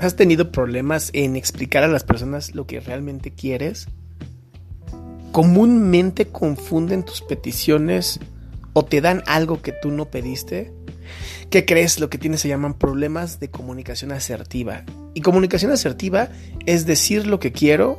¿Has 0.00 0.14
tenido 0.14 0.52
problemas 0.52 1.10
en 1.12 1.34
explicar 1.34 1.82
a 1.82 1.88
las 1.88 2.04
personas 2.04 2.54
lo 2.54 2.68
que 2.68 2.78
realmente 2.78 3.32
quieres? 3.32 3.88
¿Comúnmente 5.32 6.28
confunden 6.28 7.02
tus 7.02 7.20
peticiones 7.20 8.20
o 8.74 8.84
te 8.84 9.00
dan 9.00 9.24
algo 9.26 9.60
que 9.60 9.72
tú 9.72 9.90
no 9.90 10.08
pediste? 10.08 10.72
¿Qué 11.50 11.64
crees? 11.64 11.98
Lo 11.98 12.10
que 12.10 12.18
tienes 12.18 12.40
se 12.40 12.48
llaman 12.48 12.74
problemas 12.74 13.40
de 13.40 13.50
comunicación 13.50 14.12
asertiva. 14.12 14.84
Y 15.14 15.20
comunicación 15.20 15.72
asertiva 15.72 16.28
es 16.64 16.86
decir 16.86 17.26
lo 17.26 17.40
que 17.40 17.50
quiero, 17.50 17.98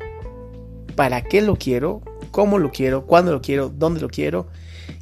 para 0.96 1.22
qué 1.24 1.42
lo 1.42 1.58
quiero, 1.58 2.02
cómo 2.32 2.60
lo 2.60 2.72
quiero, 2.72 3.06
cuándo 3.08 3.34
lo 3.34 3.42
quiero, 3.42 3.68
dónde 3.68 4.00
lo 4.00 4.08
quiero, 4.08 4.48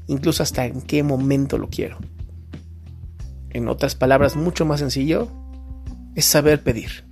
incluso 0.07 0.41
hasta 0.41 0.65
en 0.65 0.81
qué 0.81 1.03
momento 1.03 1.59
lo 1.59 1.69
quiero. 1.69 1.99
En 3.51 3.67
otras 3.67 3.93
palabras, 3.93 4.35
mucho 4.35 4.65
más 4.65 4.79
sencillo, 4.79 5.29
es 6.17 6.25
saber 6.25 6.63
pedir. 6.63 7.05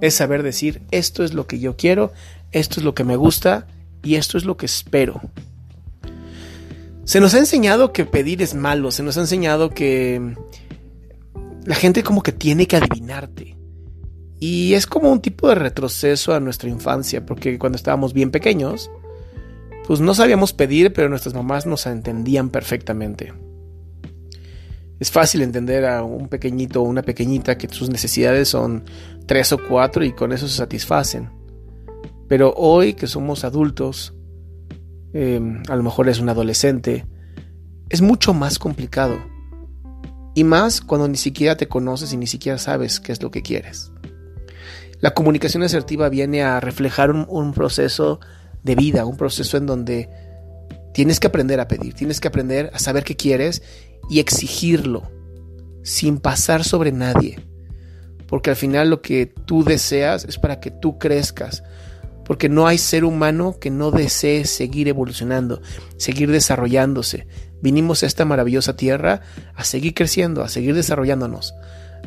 Es 0.00 0.14
saber 0.14 0.42
decir, 0.42 0.82
esto 0.90 1.22
es 1.22 1.32
lo 1.34 1.46
que 1.46 1.60
yo 1.60 1.76
quiero, 1.76 2.12
esto 2.50 2.80
es 2.80 2.84
lo 2.84 2.92
que 2.92 3.04
me 3.04 3.14
gusta 3.14 3.68
y 4.02 4.16
esto 4.16 4.36
es 4.36 4.44
lo 4.44 4.56
que 4.56 4.66
espero. 4.66 5.22
Se 7.04 7.20
nos 7.20 7.32
ha 7.34 7.38
enseñado 7.38 7.92
que 7.92 8.04
pedir 8.04 8.42
es 8.42 8.54
malo, 8.54 8.90
se 8.90 9.04
nos 9.04 9.16
ha 9.16 9.20
enseñado 9.20 9.70
que 9.70 10.34
la 11.64 11.76
gente 11.76 12.02
como 12.02 12.24
que 12.24 12.32
tiene 12.32 12.66
que 12.66 12.76
adivinarte. 12.76 13.56
Y 14.40 14.74
es 14.74 14.88
como 14.88 15.12
un 15.12 15.20
tipo 15.20 15.48
de 15.48 15.54
retroceso 15.54 16.34
a 16.34 16.40
nuestra 16.40 16.68
infancia, 16.68 17.24
porque 17.24 17.56
cuando 17.56 17.76
estábamos 17.76 18.12
bien 18.14 18.32
pequeños, 18.32 18.90
pues 19.86 20.00
no 20.00 20.12
sabíamos 20.12 20.52
pedir, 20.52 20.92
pero 20.92 21.08
nuestras 21.08 21.34
mamás 21.34 21.66
nos 21.66 21.86
entendían 21.86 22.50
perfectamente. 22.50 23.32
Es 25.00 25.10
fácil 25.10 25.42
entender 25.42 25.84
a 25.84 26.04
un 26.04 26.28
pequeñito 26.28 26.82
o 26.82 26.84
una 26.84 27.02
pequeñita 27.02 27.58
que 27.58 27.68
sus 27.68 27.90
necesidades 27.90 28.48
son 28.48 28.84
tres 29.26 29.52
o 29.52 29.58
cuatro 29.68 30.04
y 30.04 30.12
con 30.12 30.32
eso 30.32 30.48
se 30.48 30.56
satisfacen. 30.56 31.30
Pero 32.28 32.54
hoy 32.56 32.94
que 32.94 33.06
somos 33.06 33.44
adultos, 33.44 34.14
em, 35.12 35.62
a 35.68 35.76
lo 35.76 35.82
mejor 35.82 36.08
es 36.08 36.20
un 36.20 36.28
adolescente, 36.28 37.06
es 37.88 38.00
mucho 38.00 38.34
más 38.34 38.58
complicado. 38.58 39.16
Y 40.34 40.44
más 40.44 40.80
cuando 40.80 41.06
ni 41.06 41.16
siquiera 41.16 41.56
te 41.56 41.68
conoces 41.68 42.12
y 42.12 42.16
ni 42.16 42.26
siquiera 42.26 42.58
sabes 42.58 43.00
qué 43.00 43.12
es 43.12 43.22
lo 43.22 43.30
que 43.30 43.42
quieres. 43.42 43.92
La 45.00 45.12
comunicación 45.12 45.62
asertiva 45.62 46.08
viene 46.08 46.42
a 46.42 46.60
reflejar 46.60 47.10
un 47.10 47.52
proceso 47.52 48.20
de 48.62 48.74
vida, 48.74 49.04
un 49.04 49.16
proceso 49.16 49.56
en 49.56 49.66
donde 49.66 50.08
tienes 50.94 51.20
que 51.20 51.26
aprender 51.26 51.60
a 51.60 51.68
pedir, 51.68 51.92
tienes 51.92 52.20
que 52.20 52.28
aprender 52.28 52.70
a 52.72 52.78
saber 52.78 53.04
qué 53.04 53.16
quieres 53.16 53.62
y 54.08 54.20
exigirlo 54.20 55.10
sin 55.82 56.18
pasar 56.18 56.64
sobre 56.64 56.92
nadie. 56.92 57.38
Porque 58.28 58.50
al 58.50 58.56
final 58.56 58.88
lo 58.88 59.02
que 59.02 59.26
tú 59.26 59.64
deseas 59.64 60.24
es 60.24 60.38
para 60.38 60.60
que 60.60 60.70
tú 60.70 60.98
crezcas. 60.98 61.62
Porque 62.24 62.48
no 62.48 62.66
hay 62.66 62.78
ser 62.78 63.04
humano 63.04 63.58
que 63.60 63.70
no 63.70 63.90
desee 63.90 64.46
seguir 64.46 64.88
evolucionando, 64.88 65.60
seguir 65.98 66.30
desarrollándose. 66.30 67.26
Vinimos 67.60 68.02
a 68.02 68.06
esta 68.06 68.24
maravillosa 68.24 68.76
tierra 68.76 69.20
a 69.54 69.64
seguir 69.64 69.94
creciendo, 69.94 70.42
a 70.42 70.48
seguir 70.48 70.74
desarrollándonos. 70.74 71.54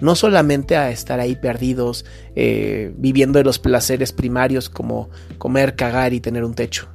No 0.02 0.16
solamente 0.16 0.78
a 0.78 0.92
estar 0.92 1.19
ahí 1.19 1.36
perdidos, 1.36 2.06
eh, 2.36 2.94
viviendo 2.96 3.38
de 3.38 3.46
los 3.46 3.59
placeres 3.59 4.12
primarios 4.12 4.69
como 4.69 5.09
comer, 5.38 5.75
cagar 5.75 6.14
y 6.14 6.19
tener 6.19 6.44
un 6.46 6.56
techo. 6.56 6.88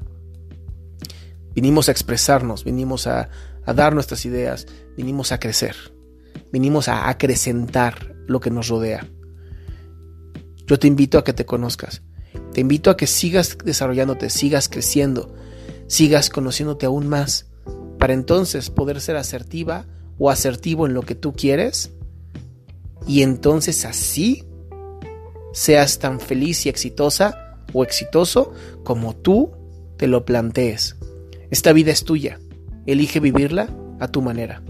Vinimos 1.55 1.89
a 1.89 1.93
expresarnos, 1.93 2.65
vinimos 2.65 3.07
a, 3.07 3.29
dar 3.67 3.95
nuestras 3.95 4.25
ideas, 4.25 4.67
vinimos 4.97 5.33
a 5.33 5.39
crecer, 5.39 5.77
vinimos 6.53 6.89
a 6.89 7.09
acrecentar 7.09 8.15
lo 8.27 8.41
que 8.41 8.51
nos 8.51 8.69
rodea. 8.69 9.07
Yo 10.67 10.79
te 10.79 10.87
invito 10.87 11.19
a 11.19 11.25
que 11.25 11.33
te 11.33 11.45
conozcas, 11.45 12.03
te 12.53 12.61
invito 12.61 12.91
a 12.91 12.97
que 12.97 13.07
sigas 13.07 13.59
desarrollándote, 13.65 14.31
sigas 14.31 14.69
creciendo, 14.69 15.35
sigas 15.87 16.31
conociéndote 16.31 16.87
aún 16.87 17.07
más, 17.09 17.51
para 17.99 18.15
entonces 18.15 18.71
poder 18.71 19.01
ser 19.01 19.17
asertiva 19.17 19.87
o 20.19 20.31
asertivo 20.31 20.87
en 20.87 20.95
lo 20.95 21.03
que 21.03 21.15
tú 21.15 21.33
quieres 21.33 21.93
y 23.07 23.23
entonces 23.23 23.85
así 23.85 24.45
seas 25.53 25.99
tan 25.99 26.19
feliz 26.19 26.67
y 26.67 26.69
exitosa 26.69 27.59
o 27.73 27.85
exitoso 27.85 28.53
como 28.85 29.15
tú 29.15 29.53
te 29.99 30.07
lo 30.07 30.25
plantees. 30.25 30.97
Esta 31.53 31.75
vida 31.75 31.91
es 31.91 32.03
tuya. 32.05 32.39
Elige 32.87 33.21
vivirla 33.21 33.69
a 34.01 34.09
tu 34.09 34.23
manera. 34.23 34.63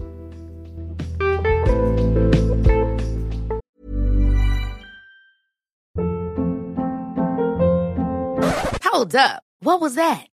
Hold 8.83 9.15
up. 9.15 9.43
What 9.61 9.79
was 9.79 9.95
that? 9.95 10.32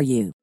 for 0.01 0.05
you. 0.05 0.40